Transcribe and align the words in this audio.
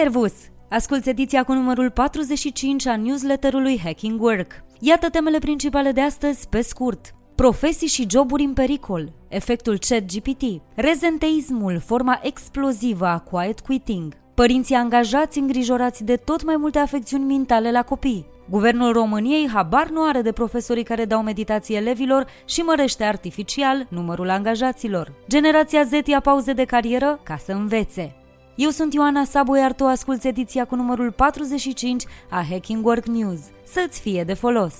Servus! 0.00 0.32
Asculți 0.70 1.08
ediția 1.08 1.42
cu 1.42 1.52
numărul 1.52 1.90
45 1.90 2.86
a 2.86 2.96
newsletterului 2.96 3.80
Hacking 3.84 4.22
Work. 4.22 4.64
Iată 4.80 5.08
temele 5.08 5.38
principale 5.38 5.92
de 5.92 6.00
astăzi, 6.00 6.48
pe 6.48 6.60
scurt. 6.60 7.14
Profesii 7.34 7.86
și 7.86 8.06
joburi 8.10 8.42
în 8.42 8.52
pericol, 8.52 9.12
efectul 9.28 9.78
ChatGPT, 9.78 10.42
rezenteismul, 10.74 11.78
forma 11.78 12.20
explozivă 12.22 13.06
a 13.06 13.18
quiet 13.18 13.60
quitting, 13.60 14.14
părinții 14.34 14.74
angajați 14.74 15.38
îngrijorați 15.38 16.04
de 16.04 16.16
tot 16.16 16.44
mai 16.44 16.56
multe 16.56 16.78
afecțiuni 16.78 17.24
mentale 17.24 17.70
la 17.70 17.82
copii, 17.82 18.26
Guvernul 18.50 18.92
României 18.92 19.48
habar 19.48 19.88
nu 19.88 20.02
are 20.02 20.22
de 20.22 20.32
profesorii 20.32 20.84
care 20.84 21.04
dau 21.04 21.22
meditații 21.22 21.76
elevilor 21.76 22.26
și 22.44 22.60
mărește 22.60 23.04
artificial 23.04 23.86
numărul 23.88 24.30
angajaților. 24.30 25.12
Generația 25.28 25.82
Z 25.82 26.06
ia 26.06 26.20
pauze 26.20 26.52
de 26.52 26.64
carieră 26.64 27.20
ca 27.22 27.36
să 27.36 27.52
învețe. 27.52 28.23
Eu 28.56 28.70
sunt 28.70 28.92
Ioana 28.92 29.24
Sabo, 29.24 29.56
iar 29.56 29.72
tu 29.72 29.84
asculti 29.84 30.28
ediția 30.28 30.64
cu 30.64 30.74
numărul 30.74 31.12
45 31.12 32.04
a 32.30 32.44
Hacking 32.50 32.86
Work 32.86 33.06
News. 33.06 33.40
Să-ți 33.64 34.00
fie 34.00 34.24
de 34.24 34.34
folos! 34.34 34.74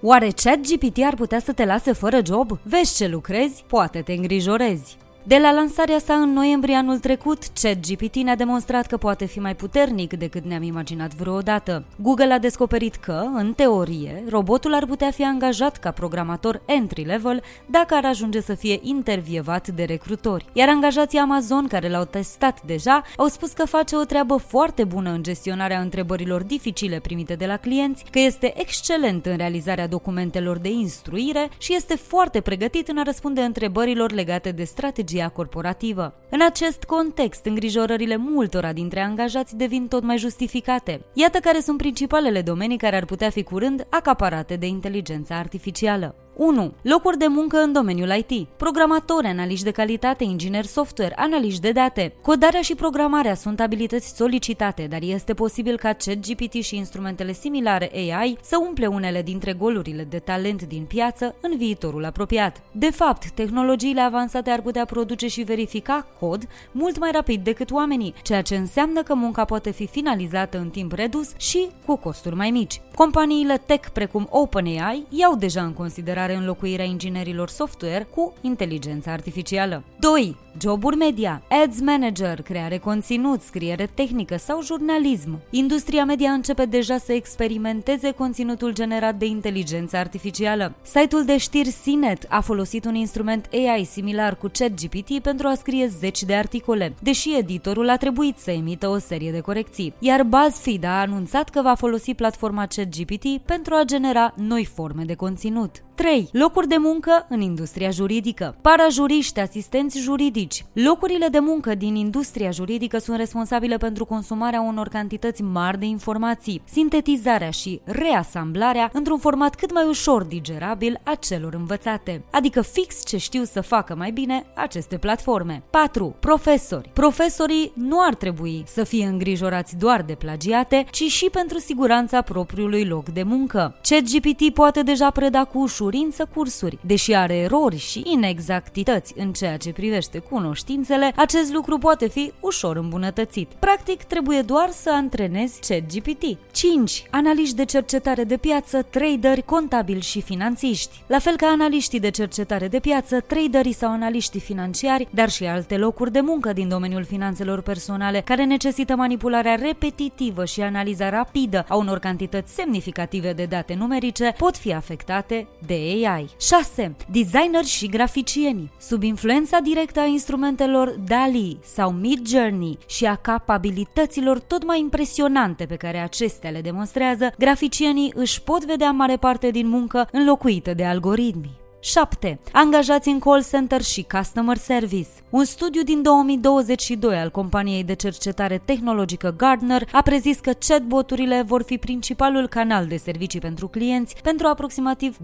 Oare 0.00 0.30
ChatGPT 0.42 1.02
ar 1.04 1.14
putea 1.14 1.38
să 1.38 1.52
te 1.52 1.64
lase 1.64 1.92
fără 1.92 2.20
job? 2.26 2.58
Vezi 2.62 2.96
ce 2.96 3.06
lucrezi? 3.06 3.64
Poate 3.66 4.02
te 4.02 4.12
îngrijorezi. 4.12 4.96
De 5.26 5.38
la 5.38 5.52
lansarea 5.52 5.98
sa 5.98 6.14
în 6.14 6.32
noiembrie 6.32 6.74
anul 6.74 6.98
trecut, 6.98 7.38
ChatGPT 7.60 8.16
ne-a 8.16 8.34
demonstrat 8.36 8.86
că 8.86 8.96
poate 8.96 9.24
fi 9.24 9.40
mai 9.40 9.54
puternic 9.54 10.12
decât 10.12 10.44
ne-am 10.44 10.62
imaginat 10.62 11.14
vreodată. 11.14 11.84
Google 11.96 12.32
a 12.32 12.38
descoperit 12.38 12.94
că, 12.94 13.24
în 13.34 13.52
teorie, 13.52 14.24
robotul 14.28 14.74
ar 14.74 14.86
putea 14.86 15.10
fi 15.10 15.24
angajat 15.24 15.76
ca 15.76 15.90
programator 15.90 16.62
entry-level 16.66 17.42
dacă 17.66 17.94
ar 17.94 18.04
ajunge 18.04 18.40
să 18.40 18.54
fie 18.54 18.78
intervievat 18.82 19.68
de 19.68 19.84
recrutori. 19.84 20.44
Iar 20.52 20.68
angajații 20.68 21.18
Amazon 21.18 21.66
care 21.66 21.88
l-au 21.88 22.04
testat 22.04 22.62
deja 22.62 23.02
au 23.16 23.26
spus 23.26 23.52
că 23.52 23.66
face 23.66 23.96
o 23.96 24.04
treabă 24.04 24.36
foarte 24.36 24.84
bună 24.84 25.10
în 25.10 25.22
gestionarea 25.22 25.80
întrebărilor 25.80 26.42
dificile 26.42 26.98
primite 26.98 27.34
de 27.34 27.46
la 27.46 27.56
clienți, 27.56 28.04
că 28.10 28.18
este 28.18 28.60
excelent 28.60 29.26
în 29.26 29.36
realizarea 29.36 29.88
documentelor 29.88 30.58
de 30.58 30.70
instruire 30.70 31.48
și 31.58 31.74
este 31.74 31.96
foarte 31.96 32.40
pregătit 32.40 32.88
în 32.88 32.98
a 32.98 33.02
răspunde 33.02 33.40
întrebărilor 33.40 34.12
legate 34.12 34.50
de 34.50 34.64
strategie 34.64 35.12
strategia 35.14 35.28
corporativă. 35.28 36.14
În 36.30 36.40
acest 36.42 36.84
context, 36.84 37.44
îngrijorările 37.44 38.16
multora 38.16 38.72
dintre 38.72 39.00
angajați 39.00 39.56
devin 39.56 39.88
tot 39.88 40.02
mai 40.02 40.18
justificate. 40.18 41.00
Iată 41.12 41.38
care 41.38 41.60
sunt 41.60 41.76
principalele 41.78 42.42
domenii 42.42 42.78
care 42.78 42.96
ar 42.96 43.04
putea 43.04 43.30
fi 43.30 43.42
curând 43.42 43.86
acaparate 43.90 44.56
de 44.56 44.66
inteligența 44.66 45.36
artificială. 45.36 46.14
1. 46.36 46.72
Locuri 46.82 47.18
de 47.18 47.26
muncă 47.26 47.58
în 47.58 47.72
domeniul 47.72 48.24
IT. 48.28 48.48
Programatori, 48.56 49.26
analiști 49.26 49.64
de 49.64 49.70
calitate, 49.70 50.24
ingineri 50.24 50.66
software, 50.66 51.14
analiști 51.16 51.60
de 51.60 51.72
date. 51.72 52.12
Codarea 52.22 52.60
și 52.60 52.74
programarea 52.74 53.34
sunt 53.34 53.60
abilități 53.60 54.16
solicitate, 54.16 54.86
dar 54.90 55.00
este 55.02 55.34
posibil 55.34 55.76
ca 55.76 55.92
ChatGPT 55.92 56.52
și 56.52 56.76
instrumentele 56.76 57.32
similare 57.32 57.90
AI 57.94 58.38
să 58.42 58.56
umple 58.68 58.86
unele 58.86 59.22
dintre 59.22 59.52
golurile 59.52 60.04
de 60.04 60.18
talent 60.18 60.62
din 60.62 60.84
piață 60.84 61.34
în 61.40 61.56
viitorul 61.56 62.04
apropiat. 62.04 62.62
De 62.72 62.90
fapt, 62.90 63.30
tehnologiile 63.30 64.00
avansate 64.00 64.50
ar 64.50 64.60
putea 64.60 64.84
produce 64.84 65.26
și 65.26 65.42
verifica 65.42 66.06
cod 66.20 66.48
mult 66.72 66.98
mai 66.98 67.10
rapid 67.12 67.44
decât 67.44 67.70
oamenii, 67.70 68.14
ceea 68.22 68.42
ce 68.42 68.56
înseamnă 68.56 69.02
că 69.02 69.14
munca 69.14 69.44
poate 69.44 69.70
fi 69.70 69.86
finalizată 69.86 70.58
în 70.58 70.68
timp 70.68 70.92
redus 70.92 71.32
și 71.36 71.68
cu 71.86 71.96
costuri 71.96 72.36
mai 72.36 72.50
mici. 72.50 72.80
Companiile 72.94 73.62
tech 73.66 73.88
precum 73.88 74.26
OpenAI 74.30 75.06
iau 75.08 75.36
deja 75.36 75.62
în 75.62 75.72
considerare 75.72 76.22
considerare 76.24 76.34
înlocuirea 76.34 76.84
inginerilor 76.84 77.48
software 77.48 78.06
cu 78.10 78.32
inteligența 78.40 79.12
artificială. 79.12 79.84
2. 79.98 80.36
Joburi 80.60 80.96
media, 80.96 81.42
ads 81.48 81.80
manager, 81.80 82.42
creare 82.42 82.78
conținut, 82.78 83.40
scriere 83.40 83.90
tehnică 83.94 84.36
sau 84.36 84.62
jurnalism. 84.62 85.40
Industria 85.50 86.04
media 86.04 86.30
începe 86.30 86.64
deja 86.64 86.98
să 86.98 87.12
experimenteze 87.12 88.10
conținutul 88.10 88.72
generat 88.72 89.14
de 89.14 89.26
inteligență 89.26 89.96
artificială. 89.96 90.74
Site-ul 90.82 91.24
de 91.24 91.36
știri 91.36 91.76
CNET 91.84 92.26
a 92.28 92.40
folosit 92.40 92.84
un 92.84 92.94
instrument 92.94 93.48
AI 93.52 93.84
similar 93.90 94.36
cu 94.36 94.50
ChatGPT 94.52 95.18
pentru 95.18 95.46
a 95.46 95.54
scrie 95.54 95.86
zeci 95.98 96.22
de 96.22 96.34
articole, 96.34 96.94
deși 97.02 97.36
editorul 97.36 97.88
a 97.88 97.96
trebuit 97.96 98.38
să 98.38 98.50
emită 98.50 98.88
o 98.88 98.98
serie 98.98 99.30
de 99.30 99.40
corecții. 99.40 99.94
Iar 99.98 100.22
BuzzFeed 100.22 100.84
a 100.84 101.00
anunțat 101.00 101.48
că 101.48 101.62
va 101.62 101.74
folosi 101.74 102.14
platforma 102.14 102.66
ChatGPT 102.66 103.38
pentru 103.44 103.74
a 103.74 103.82
genera 103.84 104.34
noi 104.36 104.64
forme 104.64 105.04
de 105.04 105.14
conținut. 105.14 105.82
3. 105.94 106.28
Locuri 106.32 106.68
de 106.68 106.76
muncă 106.78 107.26
în 107.28 107.40
industria 107.40 107.90
juridică. 107.90 108.56
Parajuriști, 108.60 109.40
asistenți 109.40 109.98
juridici. 109.98 110.43
Locurile 110.72 111.28
de 111.28 111.38
muncă 111.38 111.74
din 111.74 111.94
industria 111.94 112.50
juridică 112.50 112.98
sunt 112.98 113.16
responsabile 113.16 113.76
pentru 113.76 114.04
consumarea 114.04 114.60
unor 114.60 114.88
cantități 114.88 115.42
mari 115.42 115.78
de 115.78 115.84
informații, 115.84 116.62
sintetizarea 116.64 117.50
și 117.50 117.80
reasamblarea 117.84 118.90
într-un 118.92 119.18
format 119.18 119.54
cât 119.54 119.72
mai 119.72 119.84
ușor 119.88 120.22
digerabil 120.22 121.00
a 121.02 121.14
celor 121.14 121.54
învățate, 121.54 122.24
adică 122.30 122.62
fix 122.62 123.04
ce 123.04 123.16
știu 123.16 123.44
să 123.44 123.60
facă 123.60 123.94
mai 123.94 124.10
bine 124.10 124.46
aceste 124.54 124.98
platforme. 124.98 125.62
4. 125.70 126.14
Profesori. 126.20 126.90
Profesorii 126.92 127.72
nu 127.74 128.00
ar 128.00 128.14
trebui 128.14 128.62
să 128.66 128.84
fie 128.84 129.06
îngrijorați 129.06 129.76
doar 129.76 130.02
de 130.02 130.14
plagiate, 130.14 130.86
ci 130.90 131.02
și 131.02 131.28
pentru 131.32 131.58
siguranța 131.58 132.22
propriului 132.22 132.84
loc 132.84 133.08
de 133.08 133.22
muncă. 133.22 133.76
ChatGPT 133.82 134.54
poate 134.54 134.82
deja 134.82 135.10
preda 135.10 135.44
cu 135.44 135.58
ușor 135.58 135.82
ușurință 135.84 136.28
cursuri. 136.34 136.78
Deși 136.80 137.12
are 137.14 137.36
erori 137.36 137.76
și 137.76 138.02
inexactități 138.04 139.14
în 139.16 139.32
ceea 139.32 139.56
ce 139.56 139.72
privește 139.72 140.18
cunoștințele, 140.34 141.12
acest 141.16 141.52
lucru 141.52 141.78
poate 141.78 142.08
fi 142.08 142.32
ușor 142.40 142.76
îmbunătățit. 142.76 143.48
Practic, 143.58 144.02
trebuie 144.02 144.40
doar 144.40 144.70
să 144.70 144.90
antrenezi 144.92 145.60
ChatGPT. 145.68 146.24
5. 146.52 147.06
Analiști 147.10 147.54
de 147.54 147.64
cercetare 147.64 148.24
de 148.24 148.36
piață, 148.36 148.82
traderi, 148.82 149.42
contabili 149.42 150.00
și 150.00 150.20
finanțiști. 150.20 151.02
La 151.06 151.18
fel 151.18 151.36
ca 151.36 151.46
analiștii 151.46 152.00
de 152.00 152.10
cercetare 152.10 152.68
de 152.68 152.78
piață, 152.78 153.20
traderii 153.20 153.72
sau 153.72 153.90
analiștii 153.90 154.40
financiari, 154.40 155.08
dar 155.10 155.30
și 155.30 155.44
alte 155.44 155.76
locuri 155.76 156.12
de 156.12 156.20
muncă 156.20 156.52
din 156.52 156.68
domeniul 156.68 157.04
finanțelor 157.04 157.60
personale, 157.60 158.20
care 158.20 158.44
necesită 158.44 158.96
manipularea 158.96 159.54
repetitivă 159.54 160.44
și 160.44 160.60
analiza 160.60 161.08
rapidă 161.10 161.64
a 161.68 161.76
unor 161.76 161.98
cantități 161.98 162.54
semnificative 162.54 163.32
de 163.32 163.44
date 163.44 163.74
numerice, 163.74 164.34
pot 164.38 164.56
fi 164.56 164.72
afectate 164.72 165.46
de 165.66 165.74
de 165.74 166.06
AI. 166.06 166.30
6. 166.40 166.96
Designer 167.10 167.64
și 167.64 167.86
graficieni. 167.88 168.72
Sub 168.80 169.02
influența 169.02 169.58
directă 169.58 170.00
a 170.00 170.04
instrumentelor 170.24 170.94
DALI 171.06 171.58
sau 171.62 171.90
Mid 171.90 172.26
Journey 172.26 172.78
și 172.86 173.06
a 173.06 173.14
capabilităților 173.14 174.38
tot 174.38 174.64
mai 174.64 174.80
impresionante 174.80 175.64
pe 175.66 175.76
care 175.76 175.98
acestea 175.98 176.50
le 176.50 176.60
demonstrează, 176.60 177.32
graficienii 177.38 178.12
își 178.14 178.42
pot 178.42 178.64
vedea 178.64 178.90
mare 178.90 179.16
parte 179.16 179.50
din 179.50 179.68
muncă 179.68 180.08
înlocuită 180.12 180.74
de 180.74 180.84
algoritmi. 180.84 181.63
7. 181.84 182.38
Angajați 182.52 183.08
în 183.08 183.18
call 183.18 183.44
center 183.50 183.82
și 183.82 184.06
customer 184.16 184.56
service. 184.56 185.08
Un 185.30 185.44
studiu 185.44 185.82
din 185.82 186.02
2022 186.02 187.16
al 187.16 187.30
companiei 187.30 187.84
de 187.84 187.94
cercetare 187.94 188.62
tehnologică 188.64 189.34
Gardner 189.36 189.88
a 189.92 190.02
prezis 190.02 190.38
că 190.38 190.50
chatboturile 190.66 191.42
vor 191.46 191.62
fi 191.62 191.78
principalul 191.78 192.48
canal 192.48 192.86
de 192.86 192.96
servicii 192.96 193.40
pentru 193.40 193.68
clienți 193.68 194.14
pentru 194.22 194.46
aproximativ 194.46 195.16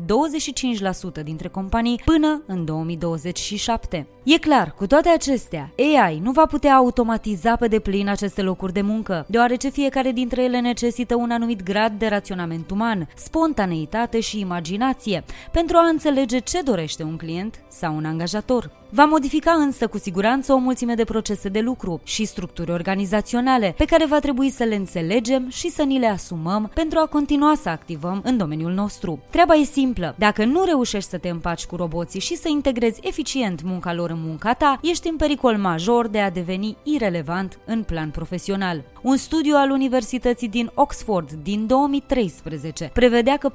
25% 1.21 1.23
dintre 1.25 1.49
companii 1.49 2.01
până 2.05 2.43
în 2.47 2.65
2027. 2.65 4.07
E 4.23 4.39
clar, 4.39 4.75
cu 4.77 4.87
toate 4.87 5.09
acestea, 5.09 5.73
AI 5.79 6.19
nu 6.23 6.31
va 6.31 6.47
putea 6.47 6.75
automatiza 6.75 7.57
pe 7.57 7.67
deplin 7.67 8.09
aceste 8.09 8.43
locuri 8.43 8.73
de 8.73 8.81
muncă, 8.81 9.27
deoarece 9.29 9.69
fiecare 9.69 10.11
dintre 10.11 10.43
ele 10.43 10.61
necesită 10.61 11.17
un 11.17 11.31
anumit 11.31 11.63
grad 11.63 11.93
de 11.99 12.07
raționament 12.07 12.71
uman, 12.71 13.09
spontaneitate 13.17 14.21
și 14.21 14.41
imaginație 14.41 15.25
pentru 15.53 15.77
a 15.77 15.89
înțelege 15.89 16.39
ce 16.51 16.63
dorește 16.63 17.03
un 17.03 17.17
client 17.17 17.61
sau 17.69 17.97
un 17.97 18.05
angajator. 18.05 18.80
Va 18.93 19.05
modifica 19.05 19.53
însă 19.53 19.87
cu 19.87 19.99
siguranță 19.99 20.53
o 20.53 20.57
mulțime 20.57 20.95
de 20.95 21.05
procese 21.05 21.49
de 21.49 21.61
lucru 21.61 22.01
și 22.05 22.25
structuri 22.25 22.71
organizaționale 22.71 23.75
pe 23.77 23.85
care 23.85 24.07
va 24.07 24.19
trebui 24.19 24.51
să 24.51 24.65
le 24.65 24.75
înțelegem 24.75 25.49
și 25.49 25.71
să 25.71 25.83
ni 25.83 25.99
le 25.99 26.07
asumăm 26.07 26.71
pentru 26.75 26.99
a 26.99 27.07
continua 27.07 27.55
să 27.63 27.69
activăm 27.69 28.21
în 28.25 28.37
domeniul 28.37 28.73
nostru. 28.73 29.23
Treaba 29.31 29.55
e 29.55 29.65
simplă. 29.65 30.15
Dacă 30.19 30.45
nu 30.45 30.65
reușești 30.65 31.11
să 31.11 31.19
te 31.19 31.29
împaci 31.29 31.65
cu 31.65 31.77
roboții 31.77 32.21
și 32.21 32.37
să 32.37 32.49
integrezi 32.49 33.01
eficient 33.03 33.63
munca 33.63 33.95
lor 33.95 34.11
în 34.11 34.21
munca 34.21 34.53
ta, 34.53 34.79
ești 34.83 35.09
în 35.09 35.17
pericol 35.17 35.57
major 35.57 36.09
de 36.09 36.21
a 36.21 36.31
deveni 36.31 36.77
irelevant 36.83 37.59
în 37.67 37.83
plan 37.83 38.11
profesional. 38.11 38.85
Un 39.03 39.17
studiu 39.17 39.55
al 39.57 39.71
Universității 39.71 40.49
din 40.49 40.71
Oxford 40.75 41.33
din 41.33 41.67
2013 41.67 42.91
prevedea 42.93 43.37
că 43.37 43.53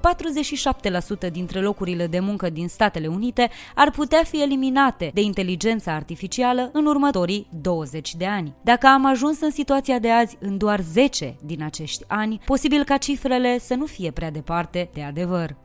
47% 1.28 1.32
dintre 1.32 1.62
locurile 1.62 2.08
de 2.08 2.20
muncă 2.20 2.50
din 2.50 2.68
Statele 2.68 3.08
Unite 3.08 3.50
ar 3.76 3.92
putea 3.92 4.24
fi 4.24 4.42
eliminate 4.42 5.12
de 5.14 5.24
inteligența 5.26 5.94
artificială 5.94 6.70
în 6.74 6.86
următorii 6.86 7.48
20 7.62 8.16
de 8.16 8.26
ani. 8.26 8.56
Dacă 8.64 8.88
am 8.88 9.06
ajuns 9.06 9.42
în 9.42 9.52
situația 9.52 10.00
de 10.00 10.12
azi 10.12 10.38
în 10.40 10.58
doar 10.58 10.80
10 10.80 11.36
din 11.46 11.64
acești 11.64 12.04
ani, 12.08 12.40
posibil 12.46 12.84
ca 12.84 12.98
cifrele 12.98 13.60
să 13.60 13.74
nu 13.76 13.86
fie 13.86 14.12
prea 14.12 14.32
departe 14.32 14.90
de 14.94 15.02
adevăr. 15.02 15.56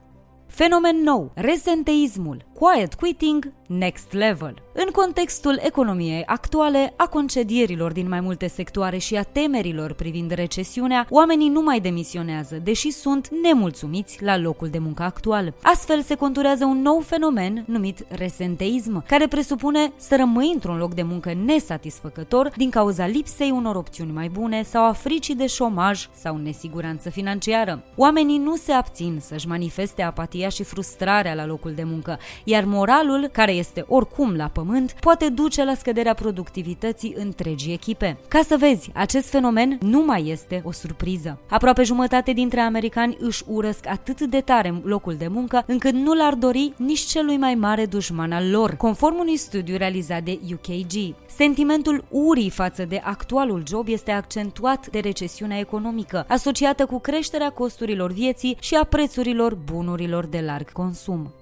Fenomen 0.47 0.97
nou, 1.03 1.33
resenteismul, 1.35 2.45
quiet 2.61 2.95
quitting 2.95 3.53
next 3.67 4.13
level. 4.13 4.55
În 4.73 4.91
contextul 4.93 5.59
economiei 5.63 6.23
actuale, 6.27 6.93
a 6.97 7.07
concedierilor 7.07 7.93
din 7.93 8.09
mai 8.09 8.21
multe 8.21 8.47
sectoare 8.47 8.99
și 8.99 9.17
a 9.17 9.23
temerilor 9.23 9.93
privind 9.93 10.31
recesiunea, 10.31 11.07
oamenii 11.11 11.49
nu 11.49 11.63
mai 11.63 11.81
demisionează, 11.81 12.57
deși 12.63 12.91
sunt 12.91 13.29
nemulțumiți 13.43 14.23
la 14.23 14.39
locul 14.39 14.69
de 14.69 14.79
muncă 14.79 15.03
actual. 15.03 15.55
Astfel 15.63 16.03
se 16.03 16.15
conturează 16.15 16.65
un 16.65 16.83
nou 16.83 17.01
fenomen 17.01 17.65
numit 17.67 18.07
resenteism, 18.09 19.05
care 19.07 19.27
presupune 19.27 19.93
să 19.97 20.17
rămâi 20.17 20.51
într-un 20.55 20.79
loc 20.79 20.95
de 20.95 21.03
muncă 21.03 21.33
nesatisfăcător 21.45 22.53
din 22.57 22.71
cauza 22.71 23.07
lipsei 23.07 23.51
unor 23.51 23.77
opțiuni 23.77 24.13
mai 24.13 24.29
bune 24.29 24.63
sau 24.63 24.85
a 24.85 24.93
fricii 24.93 25.35
de 25.35 25.47
șomaj 25.47 26.09
sau 26.13 26.37
nesiguranță 26.37 27.11
financiară. 27.11 27.83
Oamenii 27.97 28.39
nu 28.39 28.57
se 28.57 28.73
abțin 28.73 29.19
să-și 29.21 29.49
manifeste 29.49 30.03
apatia 30.03 30.49
și 30.49 30.63
frustrarea 30.63 31.35
la 31.35 31.47
locul 31.47 31.73
de 31.73 31.85
muncă, 31.85 32.19
iar 32.51 32.65
moralul, 32.65 33.29
care 33.33 33.53
este 33.53 33.85
oricum 33.89 34.35
la 34.35 34.49
pământ, 34.53 34.93
poate 35.01 35.29
duce 35.29 35.65
la 35.65 35.75
scăderea 35.75 36.15
productivității 36.15 37.15
întregii 37.17 37.73
echipe. 37.73 38.19
Ca 38.29 38.41
să 38.47 38.57
vezi, 38.59 38.91
acest 38.95 39.29
fenomen 39.29 39.79
nu 39.81 40.05
mai 40.05 40.29
este 40.29 40.63
o 40.65 40.73
surpriză. 40.73 41.39
Aproape 41.49 41.83
jumătate 41.83 42.33
dintre 42.33 42.61
americani 42.61 43.17
își 43.21 43.43
urăsc 43.47 43.87
atât 43.87 44.21
de 44.21 44.41
tare 44.41 44.81
locul 44.85 45.15
de 45.15 45.29
muncă 45.29 45.65
încât 45.67 45.93
nu 45.93 46.15
l-ar 46.15 46.35
dori 46.35 46.73
nici 46.77 47.01
celui 47.01 47.37
mai 47.37 47.55
mare 47.55 47.87
dușman 47.87 48.33
al 48.33 48.51
lor, 48.51 48.75
conform 48.75 49.19
unui 49.19 49.37
studiu 49.37 49.77
realizat 49.77 50.23
de 50.23 50.39
UKG. 50.53 51.15
Sentimentul 51.27 52.05
urii 52.09 52.51
față 52.51 52.85
de 52.85 53.01
actualul 53.05 53.63
job 53.69 53.89
este 53.89 54.11
accentuat 54.11 54.89
de 54.89 54.99
recesiunea 54.99 55.59
economică, 55.59 56.25
asociată 56.29 56.87
cu 56.87 57.01
creșterea 57.01 57.51
costurilor 57.51 58.13
vieții 58.13 58.57
și 58.61 58.75
a 58.75 58.85
prețurilor 58.85 59.55
bunurilor 59.55 60.27
de 60.27 60.41
larg 60.47 60.73
consum. 60.73 61.33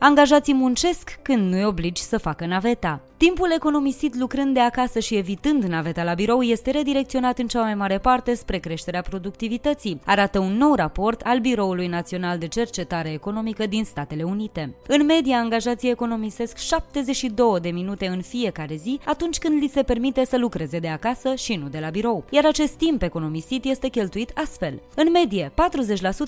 Angajații 0.00 0.54
muncesc 0.54 1.18
când 1.22 1.50
nu-i 1.50 1.64
obligi 1.64 2.02
să 2.02 2.18
facă 2.18 2.46
naveta. 2.46 3.00
Timpul 3.18 3.52
economisit 3.54 4.16
lucrând 4.16 4.54
de 4.54 4.60
acasă 4.60 4.98
și 4.98 5.16
evitând 5.16 5.62
naveta 5.62 6.02
la 6.02 6.14
birou 6.14 6.42
este 6.42 6.70
redirecționat 6.70 7.38
în 7.38 7.46
cea 7.46 7.60
mai 7.60 7.74
mare 7.74 7.98
parte 7.98 8.34
spre 8.34 8.58
creșterea 8.58 9.02
productivității, 9.02 10.00
arată 10.04 10.38
un 10.38 10.56
nou 10.56 10.74
raport 10.74 11.20
al 11.20 11.38
Biroului 11.38 11.86
Național 11.86 12.38
de 12.38 12.48
Cercetare 12.48 13.12
Economică 13.12 13.66
din 13.66 13.84
Statele 13.84 14.22
Unite. 14.22 14.74
În 14.86 15.04
medie, 15.04 15.34
angajații 15.34 15.90
economisesc 15.90 16.56
72 16.56 17.60
de 17.60 17.68
minute 17.68 18.06
în 18.06 18.22
fiecare 18.22 18.74
zi 18.74 19.00
atunci 19.04 19.38
când 19.38 19.62
li 19.62 19.68
se 19.68 19.82
permite 19.82 20.24
să 20.24 20.36
lucreze 20.36 20.78
de 20.78 20.88
acasă 20.88 21.34
și 21.34 21.54
nu 21.54 21.68
de 21.68 21.78
la 21.78 21.88
birou, 21.90 22.24
iar 22.30 22.44
acest 22.44 22.72
timp 22.72 23.02
economisit 23.02 23.64
este 23.64 23.88
cheltuit 23.88 24.30
astfel. 24.34 24.80
În 24.94 25.10
medie, 25.10 25.52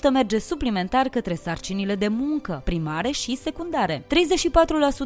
40% 0.07 0.11
merge 0.11 0.39
suplimentar 0.39 1.07
către 1.07 1.35
sarcinile 1.35 1.95
de 1.95 2.07
muncă, 2.07 2.61
primare 2.63 3.11
și 3.11 3.35
secundare, 3.35 4.03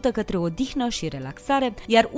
34% 0.09 0.11
către 0.11 0.37
odihnă 0.37 0.89
și 0.89 1.07
relaxare, 1.07 1.73
iar 1.87 2.09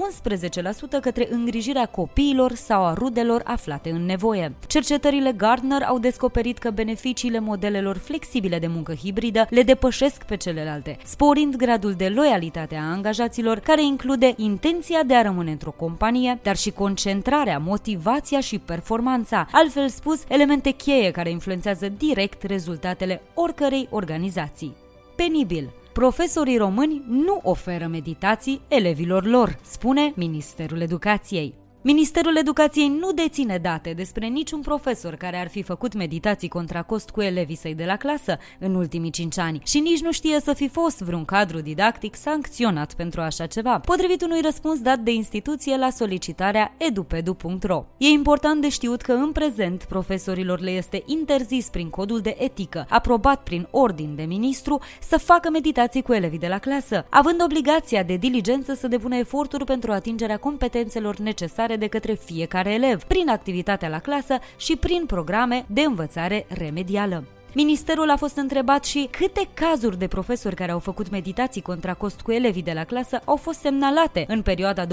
11% 0.98 1.02
către 1.02 1.28
îngrijirea 1.32 1.86
copiilor 1.86 2.54
sau 2.54 2.86
a 2.86 2.94
rudelor 2.94 3.42
aflate 3.46 3.90
în 3.90 4.06
nevoie. 4.06 4.56
Cercetările 4.68 5.32
Gardner 5.32 5.82
au 5.84 6.00
descoperit 6.00 6.58
că 6.58 6.70
beneficiile 6.70 7.40
modelelor 7.40 7.98
flexibile 7.98 8.60
de 8.60 8.68
muncă 8.68 8.94
hibridă 8.94 9.48
le 9.50 9.64
depășesc 9.64 10.24
pe 10.24 10.38
celelalte, 10.38 10.98
sporind 11.04 11.56
gradul 11.56 11.94
de 11.94 12.08
loialitate 12.08 12.76
a 12.76 12.92
angajaților, 12.92 13.60
care 13.60 13.84
include 13.84 14.34
intenția 14.38 15.04
de 15.04 15.16
a 15.16 15.22
rămâne 15.22 15.52
într-o 15.52 15.72
companie, 15.72 16.40
dar 16.44 16.56
și 16.56 16.72
concentrarea, 16.72 17.58
motivația 17.58 18.40
și 18.40 18.60
performanța, 18.60 19.48
altfel 19.52 19.90
spus, 19.90 20.24
elemente 20.28 20.72
cheie 20.72 21.12
care 21.12 21.30
influențează 21.30 21.90
direct 21.98 22.44
rezultatele 22.44 23.22
oricărei 23.34 23.88
organizații. 23.92 24.76
Penibil 25.16 25.70
profesorii 25.98 26.58
români 26.58 27.04
nu 27.08 27.40
oferă 27.44 27.88
meditații 27.88 28.62
elevilor 28.68 29.26
lor, 29.26 29.60
spune 29.64 30.14
Ministerul 30.16 30.82
Educației. 30.82 31.67
Ministerul 31.94 32.38
Educației 32.38 32.88
nu 32.88 33.12
deține 33.12 33.58
date 33.58 33.94
despre 33.94 34.28
niciun 34.28 34.62
profesor 34.62 35.16
care 35.16 35.38
ar 35.38 35.48
fi 35.48 35.64
făcut 35.64 35.94
meditații 35.94 36.48
contra 36.48 36.82
cost 36.82 37.10
cu 37.10 37.22
elevii 37.22 37.56
săi 37.56 37.76
de 37.76 37.86
la 37.86 37.96
clasă 37.96 38.38
în 38.60 38.76
ultimii 38.76 39.10
5 39.10 39.38
ani 39.38 39.62
și 39.66 39.80
nici 39.80 40.02
nu 40.02 40.12
știe 40.12 40.40
să 40.40 40.54
fi 40.54 40.68
fost 40.68 41.00
vreun 41.00 41.26
cadru 41.26 41.60
didactic 41.60 42.16
sancționat 42.16 42.94
pentru 42.94 43.22
așa 43.22 43.46
ceva, 43.46 43.80
potrivit 43.80 44.22
unui 44.22 44.42
răspuns 44.42 44.80
dat 44.80 45.00
de 45.00 45.12
instituție 45.12 45.78
la 45.78 45.90
solicitarea 45.90 46.74
edupedu.ro. 46.78 47.86
E 47.98 48.08
important 48.08 48.62
de 48.62 48.70
știut 48.70 49.02
că 49.02 49.12
în 49.12 49.32
prezent 49.32 49.84
profesorilor 49.84 50.60
le 50.60 50.72
este 50.72 51.04
interzis 51.06 51.70
prin 51.70 51.90
codul 51.90 52.20
de 52.20 52.36
etică, 52.40 52.86
aprobat 52.90 53.44
prin 53.44 53.68
ordin 53.72 54.16
de 54.16 54.24
ministru, 54.24 54.82
să 55.02 55.18
facă 55.18 55.50
meditații 55.50 56.02
cu 56.02 56.14
elevii 56.14 56.40
de 56.40 56.48
la 56.48 56.60
clasă, 56.60 57.06
având 57.10 57.44
obligația 57.44 58.04
de 58.04 58.16
diligență 58.16 58.74
să 58.74 58.88
depună 58.88 59.16
eforturi 59.16 59.66
pentru 59.66 59.92
atingerea 59.92 60.38
competențelor 60.38 61.18
necesare 61.18 61.76
de 61.78 61.88
către 61.88 62.14
fiecare 62.14 62.74
elev, 62.74 63.04
prin 63.04 63.30
activitatea 63.30 63.90
la 63.90 64.00
clasă 64.00 64.38
și 64.58 64.76
prin 64.76 65.06
programe 65.06 65.66
de 65.68 65.82
învățare 65.82 66.46
remedială. 66.50 67.24
Ministerul 67.54 68.10
a 68.10 68.16
fost 68.16 68.38
întrebat 68.38 68.86
și 68.86 69.08
câte 69.12 69.50
cazuri 69.54 69.98
de 69.98 70.08
profesori 70.08 70.56
care 70.56 70.72
au 70.72 70.80
făcut 70.80 71.10
meditații 71.10 71.62
contra 71.62 71.94
cost 71.94 72.22
cu 72.22 72.32
elevii 72.32 72.64
de 72.64 72.72
la 72.72 72.84
clasă 72.84 73.22
au 73.26 73.36
fost 73.36 73.60
semnalate 73.60 74.26
în 74.28 74.42
perioada 74.42 74.86
2018-2022 74.86 74.90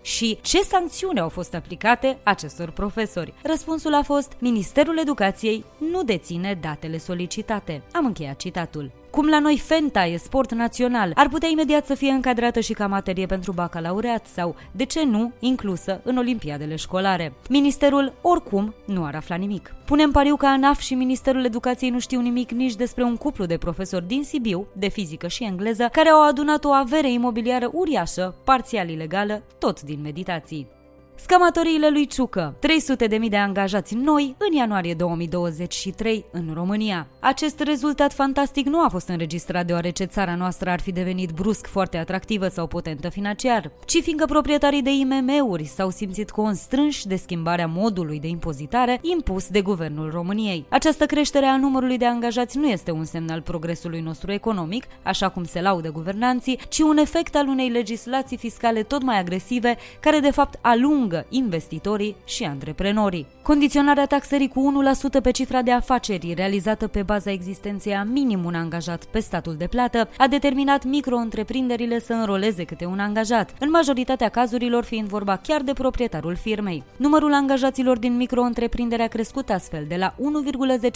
și 0.00 0.38
ce 0.42 0.58
sancțiuni 0.58 1.20
au 1.20 1.28
fost 1.28 1.54
aplicate 1.54 2.18
acestor 2.22 2.70
profesori. 2.70 3.34
Răspunsul 3.42 3.94
a 3.94 4.02
fost 4.02 4.32
Ministerul 4.38 4.98
Educației 4.98 5.64
nu 5.90 6.02
deține 6.02 6.58
datele 6.60 6.98
solicitate. 6.98 7.82
Am 7.92 8.04
încheiat 8.04 8.36
citatul. 8.36 9.01
Cum 9.12 9.28
la 9.28 9.38
noi 9.38 9.58
Fenta 9.58 10.06
e 10.06 10.16
sport 10.16 10.52
național, 10.54 11.12
ar 11.14 11.28
putea 11.28 11.48
imediat 11.48 11.86
să 11.86 11.94
fie 11.94 12.10
încadrată 12.10 12.60
și 12.60 12.72
ca 12.72 12.86
materie 12.86 13.26
pentru 13.26 13.52
bacalaureat 13.52 14.26
sau, 14.26 14.56
de 14.70 14.84
ce 14.84 15.04
nu, 15.04 15.32
inclusă 15.38 16.00
în 16.04 16.16
olimpiadele 16.16 16.76
școlare. 16.76 17.32
Ministerul, 17.48 18.12
oricum, 18.20 18.74
nu 18.84 19.04
ar 19.04 19.14
afla 19.14 19.36
nimic. 19.36 19.74
Punem 19.84 20.10
pariu 20.10 20.36
că 20.36 20.46
ANAF 20.46 20.80
și 20.80 20.94
Ministerul 20.94 21.44
Educației 21.44 21.90
nu 21.90 21.98
știu 21.98 22.20
nimic 22.20 22.50
nici 22.50 22.74
despre 22.74 23.02
un 23.02 23.16
cuplu 23.16 23.44
de 23.44 23.56
profesori 23.56 24.06
din 24.06 24.24
Sibiu, 24.24 24.66
de 24.72 24.88
fizică 24.88 25.28
și 25.28 25.44
engleză, 25.44 25.88
care 25.92 26.08
au 26.08 26.28
adunat 26.28 26.64
o 26.64 26.70
avere 26.70 27.12
imobiliară 27.12 27.70
uriașă, 27.72 28.34
parțial 28.44 28.88
ilegală, 28.88 29.42
tot 29.58 29.82
din 29.82 30.00
meditații. 30.02 30.68
Scamatoriile 31.14 31.88
lui 31.90 32.06
Ciucă, 32.06 32.54
300 32.58 33.06
de 33.06 33.16
mii 33.16 33.28
de 33.28 33.36
angajați 33.36 33.94
noi 33.94 34.34
în 34.38 34.56
ianuarie 34.56 34.94
2023 34.94 36.24
în 36.30 36.50
România. 36.54 37.06
Acest 37.20 37.60
rezultat 37.60 38.12
fantastic 38.12 38.66
nu 38.66 38.84
a 38.84 38.88
fost 38.88 39.08
înregistrat 39.08 39.66
deoarece 39.66 40.04
țara 40.04 40.34
noastră 40.34 40.70
ar 40.70 40.80
fi 40.80 40.92
devenit 40.92 41.30
brusc 41.30 41.66
foarte 41.66 41.96
atractivă 41.96 42.48
sau 42.48 42.66
potentă 42.66 43.08
financiar, 43.08 43.70
ci 43.84 44.02
fiindcă 44.02 44.24
proprietarii 44.26 44.82
de 44.82 44.90
IMM-uri 44.90 45.64
s-au 45.64 45.90
simțit 45.90 46.30
constrânși 46.30 47.06
de 47.06 47.16
schimbarea 47.16 47.66
modului 47.66 48.20
de 48.20 48.28
impozitare 48.28 48.98
impus 49.02 49.48
de 49.48 49.60
Guvernul 49.60 50.10
României. 50.10 50.64
Această 50.68 51.06
creștere 51.06 51.46
a 51.46 51.56
numărului 51.56 51.98
de 51.98 52.06
angajați 52.06 52.58
nu 52.58 52.66
este 52.66 52.90
un 52.90 53.04
semn 53.04 53.30
al 53.30 53.40
progresului 53.40 54.00
nostru 54.00 54.32
economic, 54.32 54.84
așa 55.02 55.28
cum 55.28 55.44
se 55.44 55.60
laudă 55.60 55.90
guvernanții, 55.90 56.58
ci 56.68 56.78
un 56.78 56.96
efect 56.96 57.36
al 57.36 57.46
unei 57.48 57.68
legislații 57.68 58.36
fiscale 58.36 58.82
tot 58.82 59.02
mai 59.02 59.18
agresive, 59.18 59.76
care 60.00 60.18
de 60.18 60.30
fapt 60.30 60.58
alungă 60.60 61.01
atingă 61.02 61.26
investitorii 61.28 62.16
și 62.24 62.44
antreprenorii. 62.44 63.26
Condiționarea 63.42 64.06
taxării 64.06 64.48
cu 64.48 64.72
1% 65.18 65.22
pe 65.22 65.30
cifra 65.30 65.62
de 65.62 65.70
afaceri 65.70 66.34
realizată 66.36 66.86
pe 66.86 67.02
baza 67.02 67.30
existenței 67.30 67.94
a 67.94 68.02
minim 68.02 68.44
un 68.44 68.54
angajat 68.54 69.04
pe 69.04 69.18
statul 69.18 69.54
de 69.54 69.66
plată 69.66 70.08
a 70.16 70.26
determinat 70.26 70.84
micro-întreprinderile 70.84 72.00
să 72.00 72.12
înroleze 72.12 72.64
câte 72.64 72.84
un 72.84 72.98
angajat, 72.98 73.54
în 73.58 73.70
majoritatea 73.70 74.28
cazurilor 74.28 74.84
fiind 74.84 75.08
vorba 75.08 75.36
chiar 75.36 75.60
de 75.62 75.72
proprietarul 75.72 76.36
firmei. 76.36 76.82
Numărul 76.96 77.32
angajaților 77.32 77.98
din 77.98 78.16
micro-întreprindere 78.16 79.02
a 79.02 79.08
crescut 79.08 79.50
astfel 79.50 79.84
de 79.88 79.96
la 79.96 80.14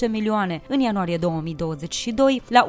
1,10 0.05 0.11
milioane 0.11 0.63
în 0.69 0.81
ianuarie 0.81 1.17
2022 1.17 2.43
la 2.49 2.69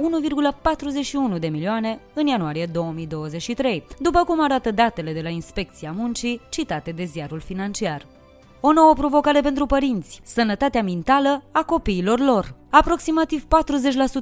1,41 1.33 1.39
de 1.39 1.47
milioane 1.47 1.99
în 2.13 2.27
ianuarie 2.27 2.65
2023, 2.65 3.83
după 3.99 4.23
cum 4.23 4.43
arată 4.43 4.71
datele 4.71 5.13
de 5.13 5.21
la 5.21 5.29
Inspecția 5.29 5.91
Muncii 5.97 6.41
citate 6.49 6.91
de 6.91 7.03
ziarul 7.03 7.26
sectorul 7.27 7.39
financiar. 7.39 8.05
O 8.61 8.73
nouă 8.73 8.93
provocare 8.93 9.41
pentru 9.41 9.65
părinți, 9.65 10.21
sănătatea 10.23 10.83
mentală 10.83 11.43
a 11.51 11.63
copiilor 11.63 12.19
lor. 12.19 12.55
Aproximativ 12.69 13.45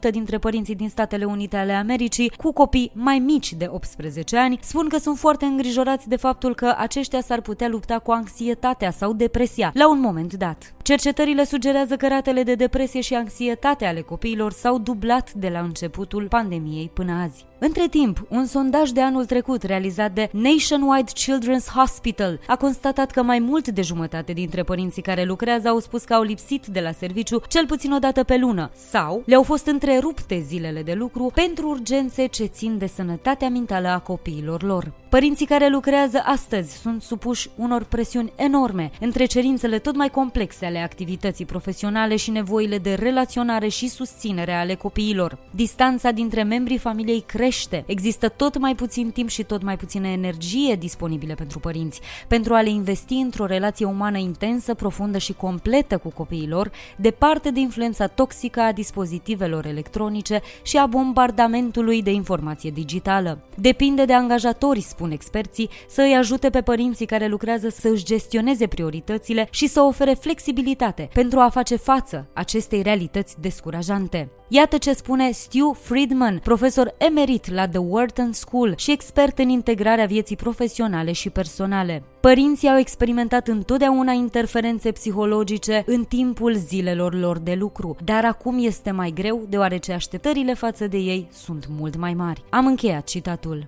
40% 0.07 0.11
dintre 0.11 0.37
părinții 0.37 0.75
din 0.75 0.89
Statele 0.89 1.25
Unite 1.25 1.57
ale 1.57 1.73
Americii 1.73 2.31
cu 2.37 2.51
copii 2.51 2.91
mai 2.93 3.19
mici 3.19 3.53
de 3.53 3.67
18 3.69 4.37
ani 4.37 4.59
spun 4.61 4.87
că 4.87 4.97
sunt 4.97 5.17
foarte 5.17 5.45
îngrijorați 5.45 6.09
de 6.09 6.15
faptul 6.15 6.55
că 6.55 6.75
aceștia 6.77 7.21
s-ar 7.21 7.41
putea 7.41 7.67
lupta 7.67 7.99
cu 7.99 8.11
anxietatea 8.11 8.91
sau 8.91 9.13
depresia 9.13 9.71
la 9.73 9.89
un 9.89 9.99
moment 9.99 10.33
dat. 10.33 10.73
Cercetările 10.81 11.43
sugerează 11.43 11.95
că 11.95 12.07
ratele 12.07 12.43
de 12.43 12.55
depresie 12.55 13.01
și 13.01 13.13
anxietate 13.13 13.85
ale 13.85 14.01
copiilor 14.01 14.51
s-au 14.51 14.77
dublat 14.77 15.33
de 15.33 15.49
la 15.49 15.59
începutul 15.59 16.27
pandemiei 16.27 16.91
până 16.93 17.13
azi. 17.13 17.45
Între 17.65 17.87
timp, 17.87 18.25
un 18.29 18.45
sondaj 18.45 18.89
de 18.89 19.01
anul 19.01 19.25
trecut 19.25 19.63
realizat 19.63 20.11
de 20.11 20.29
Nationwide 20.31 21.11
Children's 21.11 21.67
Hospital 21.75 22.39
a 22.47 22.55
constatat 22.55 23.11
că 23.11 23.23
mai 23.23 23.39
mult 23.39 23.67
de 23.67 23.81
jumătate 23.81 24.33
dintre 24.33 24.63
părinții 24.63 25.01
care 25.01 25.23
lucrează 25.23 25.67
au 25.67 25.79
spus 25.79 26.03
că 26.03 26.13
au 26.13 26.21
lipsit 26.21 26.65
de 26.65 26.79
la 26.79 26.91
serviciu 26.91 27.41
cel 27.47 27.65
puțin 27.65 27.91
o 27.91 27.99
dată 27.99 28.23
pe 28.23 28.37
lună 28.37 28.71
sau 28.89 29.23
le-au 29.25 29.43
fost 29.43 29.65
întrerupte 29.65 30.43
zilele 30.47 30.83
de 30.83 30.93
lucru 30.93 31.31
pentru 31.33 31.69
urgențe 31.69 32.25
ce 32.25 32.45
țin 32.45 32.77
de 32.77 32.87
sănătatea 32.87 33.49
mentală 33.49 33.87
a 33.87 33.99
copiilor 33.99 34.63
lor. 34.63 34.93
Părinții 35.15 35.45
care 35.45 35.69
lucrează 35.69 36.21
astăzi 36.25 36.77
sunt 36.77 37.01
supuși 37.01 37.49
unor 37.55 37.83
presiuni 37.83 38.31
enorme 38.35 38.91
între 38.99 39.25
cerințele 39.25 39.79
tot 39.79 39.95
mai 39.95 40.09
complexe 40.09 40.65
ale 40.65 40.79
activității 40.79 41.45
profesionale 41.45 42.15
și 42.15 42.31
nevoile 42.31 42.77
de 42.77 42.93
relaționare 42.93 43.67
și 43.67 43.87
susținere 43.87 44.53
ale 44.53 44.73
copiilor. 44.73 45.37
Distanța 45.51 46.11
dintre 46.11 46.43
membrii 46.43 46.77
familiei 46.77 47.21
crește, 47.21 47.83
există 47.87 48.29
tot 48.29 48.57
mai 48.57 48.75
puțin 48.75 49.11
timp 49.11 49.29
și 49.29 49.43
tot 49.43 49.63
mai 49.63 49.77
puțină 49.77 50.07
energie 50.07 50.75
disponibile 50.75 51.33
pentru 51.33 51.59
părinți, 51.59 52.01
pentru 52.27 52.53
a 52.53 52.61
le 52.61 52.69
investi 52.69 53.13
într-o 53.13 53.45
relație 53.45 53.85
umană 53.85 54.17
intensă, 54.17 54.73
profundă 54.73 55.17
și 55.17 55.33
completă 55.33 55.97
cu 55.97 56.09
copiilor, 56.09 56.71
departe 56.97 57.51
de 57.51 57.59
influența 57.59 58.07
toxică 58.07 58.59
a 58.59 58.71
dispozitivelor 58.71 59.65
electronice 59.65 60.41
și 60.63 60.77
a 60.77 60.85
bombardamentului 60.85 62.01
de 62.01 62.11
informație 62.11 62.69
digitală. 62.69 63.39
Depinde 63.57 64.05
de 64.05 64.13
angajatori, 64.13 64.81
spun 64.81 65.03
spun 65.05 65.17
experții, 65.17 65.69
să 65.87 66.01
îi 66.01 66.15
ajute 66.15 66.49
pe 66.49 66.61
părinții 66.61 67.05
care 67.05 67.27
lucrează 67.27 67.69
să 67.69 67.87
își 67.87 68.05
gestioneze 68.05 68.67
prioritățile 68.67 69.47
și 69.51 69.67
să 69.67 69.81
ofere 69.81 70.13
flexibilitate 70.13 71.09
pentru 71.13 71.39
a 71.39 71.49
face 71.49 71.75
față 71.75 72.27
acestei 72.33 72.81
realități 72.81 73.35
descurajante. 73.41 74.29
Iată 74.47 74.77
ce 74.77 74.93
spune 74.93 75.31
Stu 75.31 75.77
Friedman, 75.81 76.39
profesor 76.43 76.93
emerit 76.97 77.51
la 77.51 77.67
The 77.67 77.77
Wharton 77.77 78.31
School 78.31 78.73
și 78.77 78.91
expert 78.91 79.39
în 79.39 79.49
integrarea 79.49 80.05
vieții 80.05 80.35
profesionale 80.35 81.11
și 81.11 81.29
personale. 81.29 82.03
Părinții 82.21 82.69
au 82.69 82.77
experimentat 82.77 83.47
întotdeauna 83.47 84.11
interferențe 84.11 84.91
psihologice 84.91 85.83
în 85.85 86.03
timpul 86.03 86.53
zilelor 86.53 87.13
lor 87.13 87.37
de 87.37 87.53
lucru, 87.53 87.95
dar 88.03 88.25
acum 88.25 88.57
este 88.59 88.91
mai 88.91 89.11
greu 89.15 89.45
deoarece 89.49 89.93
așteptările 89.93 90.53
față 90.53 90.87
de 90.87 90.97
ei 90.97 91.27
sunt 91.31 91.65
mult 91.69 91.95
mai 91.95 92.13
mari. 92.13 92.43
Am 92.49 92.65
încheiat 92.65 93.07
citatul. 93.07 93.67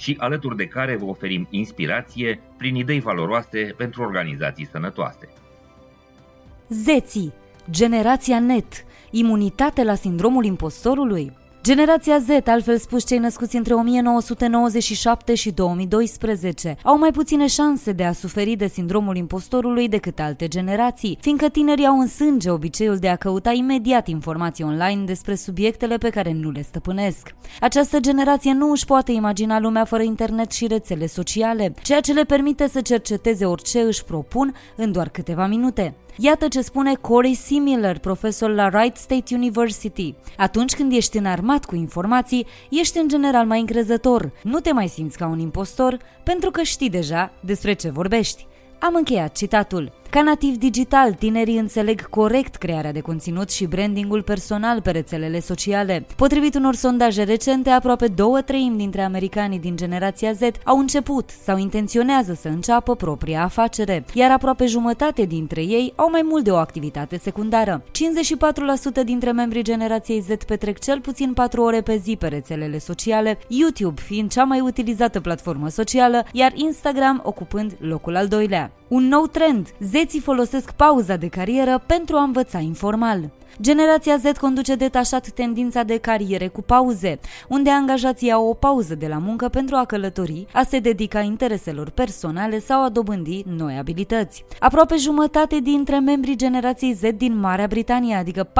și 0.00 0.16
alături 0.18 0.56
de 0.56 0.66
care 0.66 0.96
vă 0.96 1.04
oferim 1.04 1.46
inspirație 1.50 2.40
prin 2.56 2.74
idei 2.74 3.00
valoroase 3.00 3.74
pentru 3.76 4.02
organizații 4.02 4.68
sănătoase. 4.70 5.28
Zeții, 6.68 7.32
generația 7.70 8.40
net, 8.40 8.84
imunitate 9.10 9.84
la 9.84 9.94
sindromul 9.94 10.44
impostorului? 10.44 11.32
Generația 11.62 12.18
Z, 12.18 12.28
altfel 12.46 12.78
spus 12.78 13.06
cei 13.06 13.18
născuți 13.18 13.56
între 13.56 13.74
1997 13.74 15.34
și 15.34 15.50
2012, 15.50 16.76
au 16.82 16.98
mai 16.98 17.10
puține 17.10 17.46
șanse 17.46 17.92
de 17.92 18.04
a 18.04 18.12
suferi 18.12 18.56
de 18.56 18.66
sindromul 18.66 19.16
impostorului 19.16 19.88
decât 19.88 20.20
alte 20.20 20.48
generații, 20.48 21.18
fiindcă 21.20 21.48
tinerii 21.48 21.86
au 21.86 21.98
în 21.98 22.06
sânge 22.06 22.50
obiceiul 22.50 22.96
de 22.96 23.08
a 23.08 23.16
căuta 23.16 23.52
imediat 23.52 24.08
informații 24.08 24.64
online 24.64 25.04
despre 25.04 25.34
subiectele 25.34 25.96
pe 25.96 26.10
care 26.10 26.32
nu 26.32 26.50
le 26.50 26.62
stăpânesc. 26.62 27.34
Această 27.60 28.00
generație 28.00 28.52
nu 28.52 28.70
își 28.70 28.84
poate 28.84 29.12
imagina 29.12 29.60
lumea 29.60 29.84
fără 29.84 30.02
internet 30.02 30.52
și 30.52 30.66
rețele 30.66 31.06
sociale, 31.06 31.74
ceea 31.82 32.00
ce 32.00 32.12
le 32.12 32.24
permite 32.24 32.68
să 32.68 32.80
cerceteze 32.80 33.44
orice 33.44 33.80
își 33.80 34.04
propun 34.04 34.54
în 34.76 34.92
doar 34.92 35.08
câteva 35.08 35.46
minute. 35.46 35.94
Iată 36.16 36.48
ce 36.48 36.60
spune 36.60 36.94
Corey 36.94 37.34
Similler, 37.34 37.98
profesor 37.98 38.50
la 38.54 38.70
Wright 38.72 38.96
State 38.96 39.34
University. 39.34 40.14
Atunci 40.36 40.74
când 40.74 40.92
ești 40.92 41.16
înarmat 41.16 41.64
cu 41.64 41.74
informații, 41.74 42.46
ești 42.70 42.98
în 42.98 43.08
general 43.08 43.46
mai 43.46 43.60
încrezător. 43.60 44.32
Nu 44.42 44.60
te 44.60 44.72
mai 44.72 44.88
simți 44.88 45.16
ca 45.16 45.26
un 45.26 45.38
impostor 45.38 45.98
pentru 46.24 46.50
că 46.50 46.62
știi 46.62 46.90
deja 46.90 47.32
despre 47.40 47.72
ce 47.72 47.90
vorbești. 47.90 48.46
Am 48.78 48.94
încheiat 48.94 49.36
citatul. 49.36 49.99
Ca 50.10 50.22
nativ 50.22 50.56
digital, 50.56 51.14
tinerii 51.14 51.58
înțeleg 51.58 52.08
corect 52.08 52.54
crearea 52.54 52.92
de 52.92 53.00
conținut 53.00 53.50
și 53.50 53.66
brandingul 53.66 54.22
personal 54.22 54.80
pe 54.80 54.90
rețelele 54.90 55.40
sociale. 55.40 56.06
Potrivit 56.16 56.54
unor 56.54 56.74
sondaje 56.74 57.22
recente, 57.22 57.70
aproape 57.70 58.06
două 58.06 58.40
treimi 58.40 58.76
dintre 58.76 59.02
americanii 59.02 59.58
din 59.58 59.76
generația 59.76 60.32
Z 60.32 60.40
au 60.64 60.78
început 60.78 61.30
sau 61.42 61.58
intenționează 61.58 62.34
să 62.34 62.48
înceapă 62.48 62.94
propria 62.94 63.42
afacere, 63.42 64.04
iar 64.14 64.30
aproape 64.30 64.66
jumătate 64.66 65.22
dintre 65.22 65.62
ei 65.62 65.92
au 65.96 66.10
mai 66.10 66.22
mult 66.24 66.44
de 66.44 66.50
o 66.50 66.56
activitate 66.56 67.18
secundară. 67.18 67.82
54% 69.00 69.04
dintre 69.04 69.32
membrii 69.32 69.62
generației 69.62 70.20
Z 70.20 70.44
petrec 70.46 70.78
cel 70.78 71.00
puțin 71.00 71.32
4 71.32 71.62
ore 71.62 71.80
pe 71.80 71.96
zi 71.96 72.16
pe 72.16 72.28
rețelele 72.28 72.78
sociale, 72.78 73.38
YouTube 73.48 74.00
fiind 74.00 74.30
cea 74.30 74.44
mai 74.44 74.60
utilizată 74.60 75.20
platformă 75.20 75.68
socială, 75.68 76.24
iar 76.32 76.52
Instagram 76.54 77.20
ocupând 77.24 77.76
locul 77.80 78.16
al 78.16 78.28
doilea. 78.28 78.72
Un 78.90 79.08
nou 79.08 79.26
trend, 79.26 79.68
zeții 79.80 80.20
folosesc 80.20 80.70
pauza 80.70 81.16
de 81.16 81.28
carieră 81.28 81.82
pentru 81.86 82.16
a 82.16 82.22
învăța 82.22 82.58
informal. 82.58 83.30
Generația 83.60 84.16
Z 84.16 84.38
conduce 84.40 84.74
detașat 84.74 85.28
tendința 85.28 85.82
de 85.82 85.96
cariere 85.96 86.48
cu 86.48 86.62
pauze, 86.62 87.18
unde 87.48 87.70
angajații 87.70 88.32
au 88.32 88.48
o 88.48 88.54
pauză 88.54 88.94
de 88.94 89.06
la 89.06 89.18
muncă 89.18 89.48
pentru 89.48 89.76
a 89.76 89.84
călători, 89.84 90.46
a 90.52 90.62
se 90.62 90.78
dedica 90.78 91.20
intereselor 91.20 91.90
personale 91.90 92.58
sau 92.58 92.82
a 92.84 92.88
dobândi 92.88 93.44
noi 93.56 93.76
abilități. 93.78 94.44
Aproape 94.58 94.96
jumătate 94.96 95.58
dintre 95.58 95.98
membrii 95.98 96.36
generației 96.36 96.92
Z 96.92 97.00
din 97.16 97.38
Marea 97.38 97.66
Britanie, 97.66 98.14
adică 98.14 98.44
47%, 98.44 98.50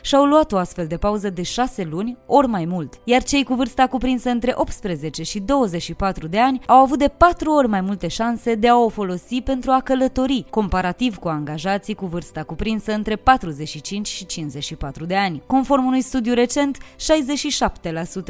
și-au 0.00 0.24
luat 0.24 0.52
o 0.52 0.56
astfel 0.56 0.86
de 0.86 0.96
pauză 0.96 1.30
de 1.30 1.42
6 1.42 1.88
luni, 1.90 2.16
ori 2.26 2.48
mai 2.48 2.64
mult, 2.64 2.94
iar 3.04 3.22
cei 3.22 3.44
cu 3.44 3.54
vârsta 3.54 3.86
cuprinsă 3.86 4.30
între 4.30 4.52
18 4.54 5.22
și 5.22 5.40
24 5.40 6.26
de 6.26 6.38
ani 6.38 6.60
au 6.66 6.76
avut 6.76 6.98
de 6.98 7.08
4 7.08 7.52
ori 7.52 7.68
mai 7.68 7.80
multe 7.80 8.08
șanse 8.08 8.54
de 8.54 8.68
a 8.68 8.76
o 8.76 8.88
folosi 8.88 9.40
pentru 9.44 9.70
a 9.70 9.80
călători, 9.80 10.46
comparativ 10.50 11.16
cu 11.16 11.28
angajații 11.28 11.94
cu 11.94 12.06
vârsta 12.06 12.42
cuprinsă 12.42 12.92
între 12.92 13.16
4 13.16 13.35
45 13.36 14.06
și 14.06 14.26
54 14.26 15.04
de 15.04 15.16
ani. 15.16 15.42
Conform 15.46 15.86
unui 15.86 16.00
studiu 16.00 16.34
recent, 16.34 16.78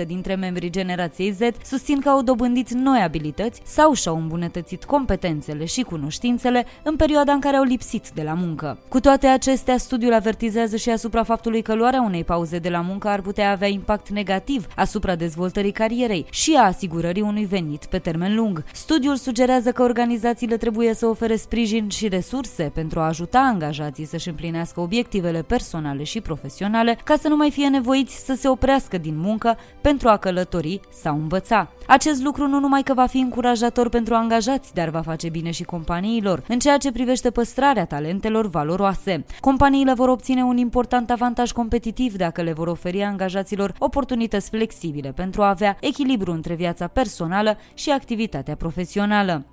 67% 0.03 0.07
dintre 0.07 0.35
membrii 0.35 0.71
generației 0.71 1.31
Z 1.31 1.39
susțin 1.65 2.01
că 2.01 2.09
au 2.09 2.23
dobândit 2.23 2.71
noi 2.71 3.01
abilități 3.03 3.61
sau 3.65 3.93
și-au 3.93 4.17
îmbunătățit 4.17 4.85
competențele 4.85 5.65
și 5.65 5.83
cunoștințele 5.83 6.67
în 6.83 6.97
perioada 6.97 7.33
în 7.33 7.41
care 7.41 7.57
au 7.57 7.63
lipsit 7.63 8.09
de 8.15 8.23
la 8.23 8.33
muncă. 8.33 8.79
Cu 8.89 9.01
toate 9.01 9.27
acestea, 9.27 9.79
studiul 9.79 10.13
avertizează 10.13 10.77
și 10.77 10.91
asupra 10.91 11.23
faptului 11.23 11.63
că 11.63 11.75
luarea 11.75 12.03
unei 12.03 12.25
pauze 12.25 12.59
de 12.59 12.69
la 12.69 12.81
muncă 12.81 13.09
ar 13.09 13.21
putea 13.21 13.51
avea 13.51 13.69
impact 13.69 14.09
negativ 14.09 14.67
asupra 14.77 15.15
dezvoltării 15.15 15.73
carierei 15.73 16.27
și 16.31 16.55
a 16.59 16.65
asigurării 16.65 17.23
unui 17.23 17.45
venit 17.45 17.85
pe 17.85 17.99
termen 17.99 18.35
lung. 18.35 18.65
Studiul 18.73 19.17
sugerează 19.17 19.73
că 19.73 19.83
organizațiile 19.83 20.57
trebuie 20.57 20.95
să 20.95 21.07
ofere 21.07 21.37
sprijin 21.37 21.89
și 21.89 22.09
resurse 22.09 22.71
pentru 22.75 23.01
a 23.01 23.07
ajuta 23.07 23.39
angajații 23.39 24.05
să-și 24.05 24.29
împlinească 24.29 24.81
obiective 24.81 24.95
obiectivele 24.97 25.43
personale 25.43 26.03
și 26.03 26.21
profesionale 26.21 26.99
ca 27.05 27.17
să 27.17 27.29
nu 27.29 27.37
mai 27.37 27.51
fie 27.51 27.69
nevoiți 27.69 28.25
să 28.25 28.35
se 28.35 28.49
oprească 28.49 28.99
din 28.99 29.17
muncă 29.17 29.57
pentru 29.81 30.09
a 30.09 30.17
călători 30.17 30.81
sau 30.91 31.15
învăța. 31.15 31.71
Acest 31.87 32.23
lucru 32.23 32.47
nu 32.47 32.61
numai 32.61 32.83
că 32.83 32.95
va 32.95 33.07
fi 33.07 33.19
încurajator 33.19 33.89
pentru 33.89 34.15
angajați, 34.15 34.75
dar 34.75 34.89
va 34.89 35.01
face 35.01 35.29
bine 35.29 35.51
și 35.51 35.63
companiilor, 35.63 36.43
în 36.49 36.59
ceea 36.59 36.77
ce 36.77 36.93
privește 36.93 37.31
păstrarea 37.31 37.85
talentelor 37.85 38.49
valoroase. 38.49 39.25
Companiile 39.41 39.93
vor 39.93 40.09
obține 40.09 40.43
un 40.43 40.57
important 40.57 41.11
avantaj 41.11 41.53
competitiv 41.53 42.17
dacă 42.17 42.43
le 42.43 42.53
vor 42.53 42.67
oferi 42.67 43.03
angajaților 43.03 43.75
oportunități 43.79 44.51
flexibile 44.51 45.13
pentru 45.13 45.43
a 45.43 45.49
avea 45.49 45.77
echilibru 45.81 46.33
între 46.33 46.55
viața 46.55 46.87
personală 46.87 47.57
și 47.75 47.91
activitatea 47.91 48.57
profesională. 48.57 49.45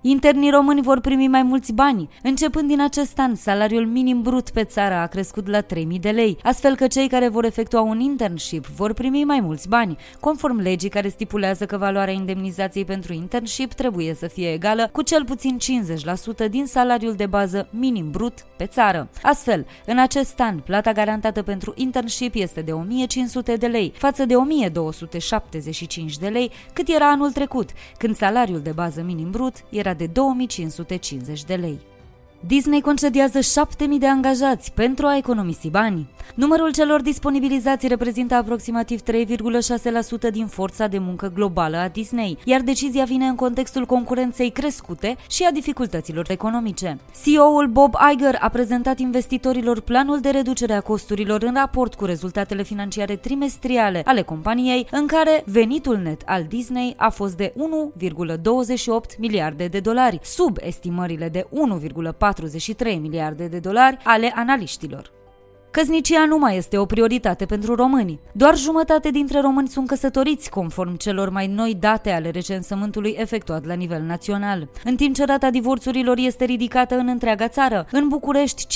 Internii 0.00 0.50
români 0.50 0.82
vor 0.82 1.00
primi 1.00 1.28
mai 1.28 1.42
mulți 1.42 1.72
bani. 1.72 2.08
Începând 2.22 2.68
din 2.68 2.80
acest 2.80 3.18
an, 3.18 3.34
salariul 3.34 3.86
minim 3.86 4.22
brut 4.22 4.50
pe 4.50 4.64
țară 4.64 4.94
a 4.94 5.06
crescut 5.06 5.48
la 5.48 5.60
3000 5.60 5.98
de 5.98 6.10
lei, 6.10 6.38
astfel 6.42 6.76
că 6.76 6.86
cei 6.86 7.08
care 7.08 7.28
vor 7.28 7.44
efectua 7.44 7.80
un 7.80 8.00
internship 8.00 8.66
vor 8.66 8.92
primi 8.92 9.24
mai 9.24 9.40
mulți 9.40 9.68
bani, 9.68 9.96
conform 10.20 10.60
legii 10.60 10.88
care 10.88 11.08
stipulează 11.08 11.66
că 11.66 11.76
valoarea 11.76 12.14
indemnizației 12.14 12.84
pentru 12.84 13.12
internship 13.12 13.72
trebuie 13.72 14.14
să 14.14 14.26
fie 14.26 14.52
egală 14.52 14.88
cu 14.92 15.02
cel 15.02 15.24
puțin 15.24 15.58
50% 16.46 16.50
din 16.50 16.66
salariul 16.66 17.14
de 17.14 17.26
bază 17.26 17.68
minim 17.70 18.10
brut 18.10 18.34
pe 18.56 18.66
țară. 18.66 19.08
Astfel, 19.22 19.66
în 19.86 19.98
acest 19.98 20.40
an, 20.40 20.58
plata 20.58 20.92
garantată 20.92 21.42
pentru 21.42 21.72
internship 21.76 22.34
este 22.34 22.60
de 22.60 22.72
1500 22.72 23.56
de 23.56 23.66
lei, 23.66 23.92
față 23.96 24.24
de 24.24 24.36
1275 24.36 26.18
de 26.18 26.28
lei, 26.28 26.50
cât 26.72 26.88
era 26.88 27.10
anul 27.10 27.32
trecut, 27.32 27.70
când 27.98 28.16
salariul 28.16 28.60
de 28.60 28.72
bază 28.72 29.02
minim 29.02 29.30
brut 29.30 29.54
era 29.70 29.85
de 29.94 30.08
2550 30.08 31.44
de 31.44 31.56
lei. 31.56 31.95
Disney 32.40 32.80
concediază 32.80 33.40
7000 33.40 33.98
de 33.98 34.06
angajați 34.06 34.72
pentru 34.72 35.06
a 35.06 35.16
economisi 35.16 35.68
bani. 35.68 36.08
Numărul 36.34 36.72
celor 36.72 37.02
disponibilizați 37.02 37.86
reprezintă 37.86 38.34
aproximativ 38.34 39.00
3,6% 39.00 40.30
din 40.32 40.46
forța 40.46 40.86
de 40.86 40.98
muncă 40.98 41.30
globală 41.34 41.76
a 41.76 41.88
Disney, 41.88 42.38
iar 42.44 42.60
decizia 42.60 43.04
vine 43.04 43.26
în 43.26 43.34
contextul 43.34 43.86
concurenței 43.86 44.50
crescute 44.50 45.16
și 45.30 45.44
a 45.44 45.50
dificultăților 45.50 46.30
economice. 46.30 46.98
CEO-ul 47.24 47.66
Bob 47.66 47.94
Iger 48.12 48.36
a 48.40 48.48
prezentat 48.48 48.98
investitorilor 48.98 49.80
planul 49.80 50.20
de 50.20 50.30
reducere 50.30 50.72
a 50.72 50.80
costurilor 50.80 51.42
în 51.42 51.54
raport 51.54 51.94
cu 51.94 52.04
rezultatele 52.04 52.62
financiare 52.62 53.16
trimestriale 53.16 54.02
ale 54.04 54.22
companiei, 54.22 54.86
în 54.90 55.06
care 55.06 55.42
venitul 55.46 55.96
net 55.96 56.22
al 56.26 56.44
Disney 56.48 56.94
a 56.96 57.08
fost 57.08 57.36
de 57.36 57.52
1,28 57.56 59.18
miliarde 59.18 59.66
de 59.66 59.80
dolari, 59.80 60.18
sub 60.22 60.56
estimările 60.60 61.28
de 61.28 61.46
1,4 61.80 62.25
43 62.26 62.98
miliarde 62.98 63.46
de 63.46 63.58
dolari 63.58 63.98
ale 64.04 64.32
analiștilor. 64.34 65.10
Căsnicia 65.70 66.24
nu 66.24 66.38
mai 66.38 66.56
este 66.56 66.78
o 66.78 66.84
prioritate 66.86 67.44
pentru 67.44 67.74
români. 67.74 68.20
Doar 68.32 68.56
jumătate 68.56 69.10
dintre 69.10 69.40
români 69.40 69.68
sunt 69.68 69.86
căsătoriți, 69.86 70.50
conform 70.50 70.96
celor 70.96 71.28
mai 71.28 71.46
noi 71.46 71.76
date 71.80 72.10
ale 72.10 72.30
recensământului 72.30 73.14
efectuat 73.18 73.64
la 73.66 73.74
nivel 73.74 74.02
național. 74.02 74.68
În 74.84 74.96
timp 74.96 75.14
ce 75.14 75.24
rata 75.24 75.50
divorțurilor 75.50 76.16
este 76.18 76.44
ridicată 76.44 76.94
în 76.94 77.08
întreaga 77.08 77.48
țară, 77.48 77.86
în 77.90 78.08
București 78.08 78.66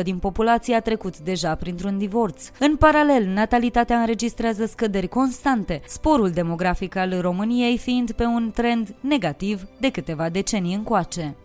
15% 0.00 0.02
din 0.02 0.18
populație 0.18 0.74
a 0.74 0.80
trecut 0.80 1.18
deja 1.18 1.54
printr-un 1.54 1.98
divorț. 1.98 2.50
În 2.58 2.76
paralel, 2.76 3.26
natalitatea 3.26 3.98
înregistrează 3.98 4.66
scăderi 4.66 5.08
constante, 5.08 5.80
sporul 5.86 6.30
demografic 6.30 6.96
al 6.96 7.20
României 7.20 7.78
fiind 7.78 8.12
pe 8.12 8.24
un 8.24 8.50
trend 8.54 8.94
negativ 9.00 9.62
de 9.80 9.90
câteva 9.90 10.28
decenii 10.28 10.74
încoace. 10.74 11.36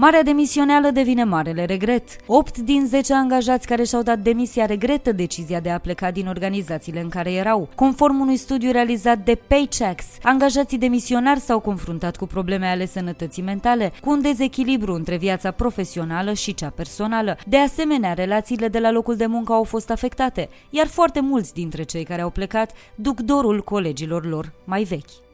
Marea 0.00 0.22
demisioneală 0.22 0.90
devine 0.90 1.24
marele 1.24 1.64
regret. 1.64 2.08
8 2.26 2.58
din 2.58 2.86
10 2.86 3.14
angajați 3.14 3.66
care 3.66 3.84
și-au 3.84 4.02
dat 4.02 4.18
demisia 4.18 4.66
regretă 4.66 5.12
decizia 5.12 5.60
de 5.60 5.70
a 5.70 5.78
pleca 5.78 6.10
din 6.10 6.26
organizațiile 6.26 7.00
în 7.00 7.08
care 7.08 7.32
erau. 7.32 7.68
Conform 7.74 8.20
unui 8.20 8.36
studiu 8.36 8.70
realizat 8.70 9.18
de 9.18 9.34
Paychecks, 9.46 10.04
angajații 10.22 10.78
demisionari 10.78 11.40
s-au 11.40 11.60
confruntat 11.60 12.16
cu 12.16 12.26
probleme 12.26 12.66
ale 12.66 12.86
sănătății 12.86 13.42
mentale, 13.42 13.92
cu 14.00 14.10
un 14.10 14.22
dezechilibru 14.22 14.94
între 14.94 15.16
viața 15.16 15.50
profesională 15.50 16.32
și 16.32 16.54
cea 16.54 16.70
personală. 16.70 17.36
De 17.46 17.56
asemenea, 17.56 18.12
relațiile 18.12 18.68
de 18.68 18.78
la 18.78 18.90
locul 18.90 19.16
de 19.16 19.26
muncă 19.26 19.52
au 19.52 19.64
fost 19.64 19.90
afectate, 19.90 20.48
iar 20.70 20.86
foarte 20.86 21.20
mulți 21.20 21.54
dintre 21.54 21.82
cei 21.82 22.04
care 22.04 22.22
au 22.22 22.30
plecat 22.30 22.72
duc 22.94 23.20
dorul 23.20 23.62
colegilor 23.62 24.26
lor 24.26 24.52
mai 24.64 24.82
vechi. 24.82 25.29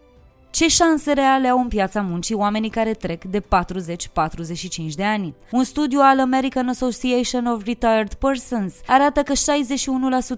Ce 0.57 0.69
șanse 0.69 1.13
reale 1.13 1.49
au 1.49 1.61
în 1.61 1.69
piața 1.69 2.01
muncii 2.01 2.35
oamenii 2.35 2.71
care 2.71 2.93
trec 2.93 3.25
de 3.25 3.41
40-45 3.41 3.45
de 4.95 5.05
ani? 5.05 5.35
Un 5.51 5.65
studiu 5.65 5.99
al 6.03 6.21
American 6.21 6.69
Association 6.69 7.47
of 7.47 7.65
Retired 7.65 8.15
Persons 8.15 8.75
arată 8.87 9.23
că 9.23 9.33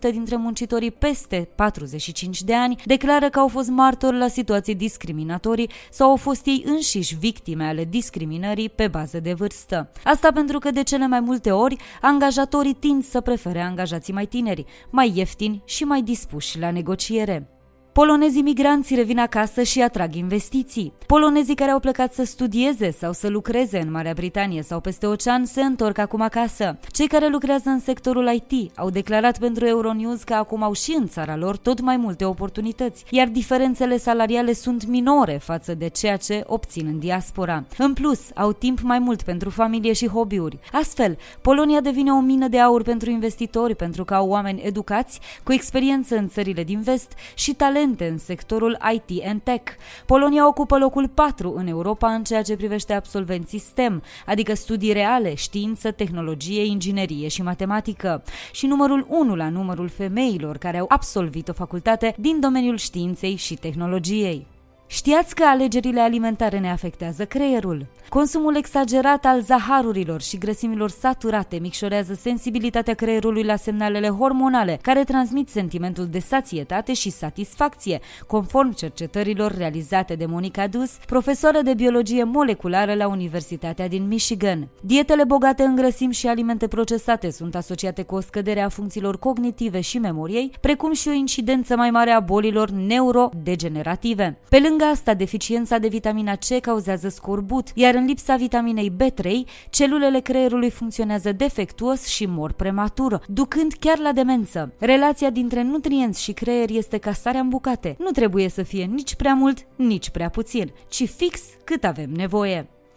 61% 0.08 0.10
dintre 0.10 0.36
muncitorii 0.36 0.90
peste 0.90 1.48
45 1.54 2.42
de 2.42 2.54
ani 2.54 2.76
declară 2.84 3.28
că 3.28 3.38
au 3.38 3.48
fost 3.48 3.68
martori 3.68 4.18
la 4.18 4.28
situații 4.28 4.74
discriminatorii 4.74 5.70
sau 5.90 6.10
au 6.10 6.16
fost 6.16 6.46
ei 6.46 6.62
înșiși 6.66 7.16
victime 7.16 7.64
ale 7.64 7.84
discriminării 7.84 8.68
pe 8.68 8.88
bază 8.88 9.20
de 9.20 9.32
vârstă. 9.32 9.90
Asta 10.04 10.32
pentru 10.32 10.58
că 10.58 10.70
de 10.70 10.82
cele 10.82 11.06
mai 11.06 11.20
multe 11.20 11.50
ori 11.50 11.76
angajatorii 12.00 12.74
tind 12.74 13.04
să 13.04 13.20
prefere 13.20 13.60
angajații 13.60 14.12
mai 14.12 14.26
tineri, 14.26 14.64
mai 14.90 15.12
ieftini 15.14 15.62
și 15.64 15.84
mai 15.84 16.02
dispuși 16.02 16.58
la 16.58 16.70
negociere. 16.70 17.57
Polonezii 17.98 18.42
migranți 18.42 18.94
revin 18.94 19.18
acasă 19.18 19.62
și 19.62 19.80
atrag 19.80 20.14
investiții. 20.14 20.92
Polonezii 21.06 21.54
care 21.54 21.70
au 21.70 21.80
plecat 21.80 22.14
să 22.14 22.24
studieze 22.24 22.90
sau 22.90 23.12
să 23.12 23.28
lucreze 23.28 23.78
în 23.78 23.90
Marea 23.90 24.12
Britanie 24.12 24.62
sau 24.62 24.80
peste 24.80 25.06
ocean 25.06 25.44
se 25.44 25.62
întorc 25.62 25.98
acum 25.98 26.20
acasă. 26.20 26.78
Cei 26.92 27.06
care 27.06 27.28
lucrează 27.28 27.68
în 27.68 27.80
sectorul 27.80 28.30
IT 28.32 28.78
au 28.78 28.90
declarat 28.90 29.38
pentru 29.38 29.66
Euronews 29.66 30.22
că 30.22 30.34
acum 30.34 30.62
au 30.62 30.72
și 30.72 30.96
în 30.98 31.06
țara 31.06 31.36
lor 31.36 31.56
tot 31.56 31.80
mai 31.80 31.96
multe 31.96 32.24
oportunități, 32.24 33.04
iar 33.10 33.28
diferențele 33.28 33.96
salariale 33.96 34.52
sunt 34.52 34.86
minore 34.86 35.38
față 35.42 35.74
de 35.74 35.88
ceea 35.88 36.16
ce 36.16 36.42
obțin 36.46 36.86
în 36.86 36.98
diaspora. 36.98 37.64
În 37.78 37.92
plus, 37.92 38.20
au 38.34 38.52
timp 38.52 38.80
mai 38.80 38.98
mult 38.98 39.22
pentru 39.22 39.50
familie 39.50 39.92
și 39.92 40.08
hobby-uri. 40.08 40.58
Astfel, 40.72 41.16
Polonia 41.40 41.80
devine 41.80 42.12
o 42.12 42.20
mină 42.20 42.48
de 42.48 42.60
aur 42.60 42.82
pentru 42.82 43.10
investitori 43.10 43.74
pentru 43.74 44.04
că 44.04 44.14
au 44.14 44.28
oameni 44.28 44.62
educați, 44.64 45.20
cu 45.42 45.52
experiență 45.52 46.16
în 46.16 46.28
țările 46.28 46.64
din 46.64 46.80
vest 46.80 47.12
și 47.34 47.54
talent 47.54 47.86
talente 47.88 48.12
în 48.12 48.18
sectorul 48.18 48.78
IT 48.92 49.24
and 49.24 49.40
Tech. 49.42 49.72
Polonia 50.06 50.48
ocupă 50.48 50.78
locul 50.78 51.08
4 51.08 51.54
în 51.56 51.66
Europa 51.66 52.12
în 52.12 52.24
ceea 52.24 52.42
ce 52.42 52.56
privește 52.56 52.94
absolvenții 52.94 53.58
STEM, 53.58 54.02
adică 54.26 54.54
studii 54.54 54.92
reale, 54.92 55.34
știință, 55.34 55.90
tehnologie, 55.90 56.64
inginerie 56.64 57.28
și 57.28 57.42
matematică, 57.42 58.22
și 58.52 58.66
numărul 58.66 59.06
1 59.08 59.36
la 59.36 59.48
numărul 59.48 59.88
femeilor 59.88 60.56
care 60.56 60.78
au 60.78 60.86
absolvit 60.88 61.48
o 61.48 61.52
facultate 61.52 62.14
din 62.18 62.40
domeniul 62.40 62.76
științei 62.76 63.36
și 63.36 63.54
tehnologiei. 63.54 64.57
Știați 64.90 65.34
că 65.34 65.44
alegerile 65.44 66.00
alimentare 66.00 66.58
ne 66.58 66.70
afectează 66.70 67.24
creierul? 67.24 67.86
Consumul 68.08 68.56
exagerat 68.56 69.24
al 69.24 69.40
zaharurilor 69.40 70.20
și 70.20 70.38
grăsimilor 70.38 70.90
saturate 70.90 71.58
micșorează 71.60 72.14
sensibilitatea 72.14 72.94
creierului 72.94 73.42
la 73.42 73.56
semnalele 73.56 74.08
hormonale, 74.08 74.78
care 74.82 75.04
transmit 75.04 75.48
sentimentul 75.48 76.06
de 76.06 76.18
sațietate 76.18 76.92
și 76.92 77.10
satisfacție, 77.10 78.00
conform 78.26 78.72
cercetărilor 78.72 79.56
realizate 79.56 80.14
de 80.14 80.26
Monica 80.26 80.66
Dus, 80.66 80.98
profesoară 81.06 81.60
de 81.62 81.74
biologie 81.74 82.24
moleculară 82.24 82.94
la 82.94 83.08
Universitatea 83.08 83.88
din 83.88 84.06
Michigan. 84.06 84.68
Dietele 84.80 85.24
bogate 85.24 85.62
în 85.62 85.76
grăsimi 85.76 86.12
și 86.12 86.26
alimente 86.26 86.68
procesate 86.68 87.30
sunt 87.30 87.54
asociate 87.54 88.02
cu 88.02 88.14
o 88.14 88.20
scădere 88.20 88.60
a 88.60 88.68
funcțiilor 88.68 89.18
cognitive 89.18 89.80
și 89.80 89.98
memoriei, 89.98 90.52
precum 90.60 90.92
și 90.92 91.08
o 91.08 91.12
incidență 91.12 91.76
mai 91.76 91.90
mare 91.90 92.10
a 92.10 92.20
bolilor 92.20 92.70
neurodegenerative. 92.70 94.38
Pe 94.48 94.58
lângă 94.68 94.77
asta, 94.84 95.14
deficiența 95.14 95.78
de 95.78 95.88
vitamina 95.88 96.36
C 96.36 96.60
cauzează 96.60 97.08
scorbut, 97.08 97.68
iar 97.74 97.94
în 97.94 98.04
lipsa 98.04 98.36
vitaminei 98.36 98.92
B3, 98.92 99.30
celulele 99.70 100.20
creierului 100.20 100.70
funcționează 100.70 101.32
defectuos 101.32 102.06
și 102.06 102.26
mor 102.26 102.52
prematur, 102.52 103.22
ducând 103.26 103.72
chiar 103.80 103.98
la 103.98 104.12
demență. 104.12 104.72
Relația 104.78 105.30
dintre 105.30 105.62
nutrienți 105.62 106.22
și 106.22 106.32
creier 106.32 106.70
este 106.70 106.98
ca 106.98 107.12
sarea 107.12 107.40
în 107.40 107.48
bucate. 107.48 107.96
Nu 107.98 108.10
trebuie 108.10 108.48
să 108.48 108.62
fie 108.62 108.84
nici 108.84 109.14
prea 109.14 109.34
mult, 109.34 109.66
nici 109.76 110.10
prea 110.10 110.28
puțin, 110.28 110.72
ci 110.88 111.08
fix 111.08 111.40
cât 111.64 111.84
avem 111.84 112.10
nevoie. 112.10 112.68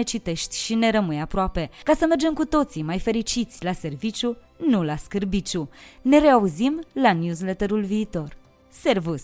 ne 0.00 0.06
citești 0.06 0.56
și 0.56 0.74
ne 0.74 0.90
rămâi 0.90 1.20
aproape, 1.20 1.70
ca 1.84 1.94
să 1.94 2.06
mergem 2.06 2.32
cu 2.32 2.44
toții 2.44 2.82
mai 2.82 2.98
fericiți 2.98 3.64
la 3.64 3.72
serviciu, 3.72 4.36
nu 4.66 4.82
la 4.82 4.96
scârbiciu. 4.96 5.68
Ne 6.02 6.18
reauzim 6.18 6.80
la 6.92 7.12
newsletterul 7.12 7.82
viitor. 7.82 8.36
Servus! 8.68 9.22